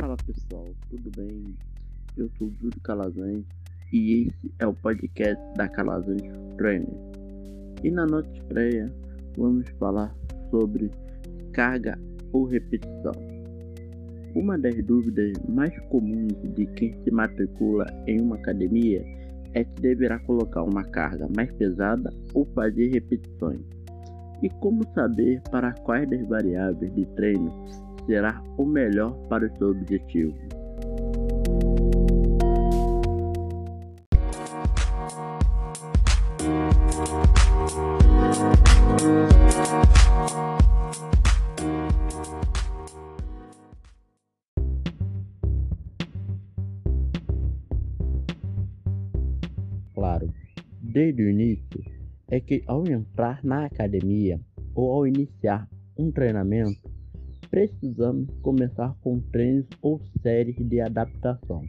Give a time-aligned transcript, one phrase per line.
[0.00, 1.54] Fala pessoal, tudo bem?
[2.16, 3.44] Eu sou o Júlio Calazans
[3.92, 6.22] e esse é o podcast da Calazans
[6.56, 6.88] Trainer.
[7.84, 8.90] E na nossa estreia
[9.36, 10.16] vamos falar
[10.50, 10.90] sobre
[11.52, 11.98] carga
[12.32, 13.12] ou repetição.
[14.34, 19.04] Uma das dúvidas mais comuns de quem se matricula em uma academia
[19.52, 23.60] é se deverá colocar uma carga mais pesada ou fazer repetições.
[24.42, 27.52] E como saber para quais das variáveis de treino
[28.10, 30.34] será o melhor para o seu objetivo.
[49.94, 50.34] Claro,
[50.82, 51.84] desde o início
[52.28, 54.40] é que ao entrar na academia
[54.74, 56.99] ou ao iniciar um treinamento,
[57.50, 61.64] precisamos começar com treinos ou séries de adaptação,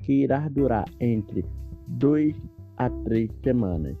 [0.00, 1.44] que irá durar entre
[1.86, 2.34] 2
[2.76, 3.96] a 3 semanas,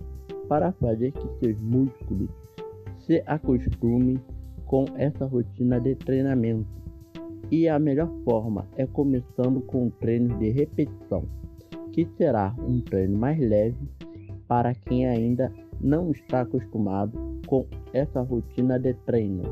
[0.48, 2.28] para fazer que seus músculos
[2.98, 4.20] se acostumem
[4.66, 6.66] com essa rotina de treinamento.
[7.50, 11.24] E a melhor forma é começando com treinos de repetição,
[11.92, 13.76] que será um treino mais leve
[14.48, 19.42] para quem ainda não está acostumado com essa rotina de treino.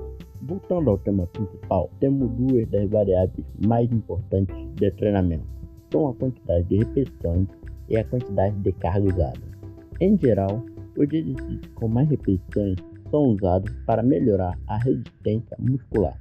[0.42, 5.44] Voltando ao tema principal, temos duas das variáveis mais importantes de treinamento.
[5.92, 7.48] São a quantidade de repetições
[7.88, 9.41] e a quantidade de carga usada.
[10.00, 10.64] Em geral,
[10.96, 12.77] os exercícios com mais repetições
[13.11, 16.16] são usados para melhorar a resistência muscular,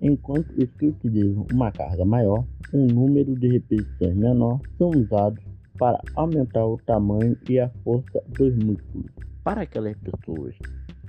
[0.00, 5.42] enquanto os que utilizam uma carga maior, um número de repetições menor, são usados
[5.78, 9.10] para aumentar o tamanho e a força dos músculos.
[9.44, 10.54] Para aquelas pessoas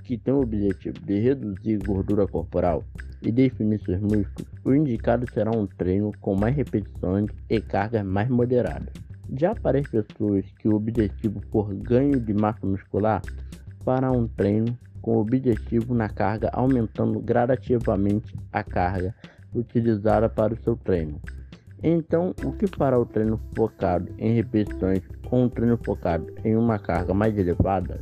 [0.08, 2.82] que tem o objetivo de reduzir gordura corporal
[3.20, 8.26] e definir seus músculos, o indicado será um treino com mais repetições e cargas mais
[8.30, 8.88] moderadas.
[9.38, 13.20] Já para as pessoas que o objetivo for ganho de massa muscular,
[13.84, 19.14] fará um treino com o objetivo na carga aumentando gradativamente a carga
[19.54, 21.20] utilizada para o seu treino.
[21.82, 26.78] Então, o que fará o treino focado em repetições com um treino focado em uma
[26.78, 28.00] carga mais elevada?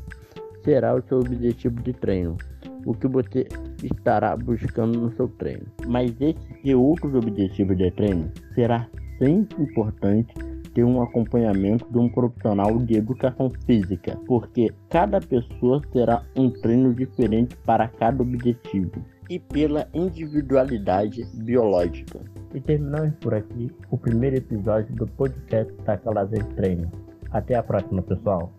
[0.66, 2.36] Será o seu objetivo de treino,
[2.84, 3.46] o que você
[3.82, 5.64] estará buscando no seu treino.
[5.86, 8.88] Mas esse e outros objetivos de treino será
[9.18, 10.34] sempre importante
[10.74, 16.92] ter um acompanhamento de um profissional de educação física, porque cada pessoa terá um treino
[16.92, 18.92] diferente para cada objetivo
[19.30, 22.20] e pela individualidade biológica.
[22.52, 26.90] E terminamos por aqui o primeiro episódio do podcast da Calazer Treino.
[27.30, 28.52] Até a próxima, pessoal!